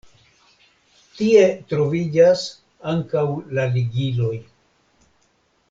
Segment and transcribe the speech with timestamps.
[1.17, 1.43] Tie
[1.73, 2.47] troviĝas
[2.93, 3.25] ankaŭ
[3.59, 4.35] la ligiloj.